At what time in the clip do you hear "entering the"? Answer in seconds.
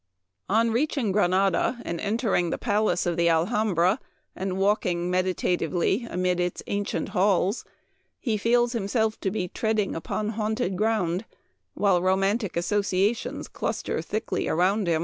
2.01-2.57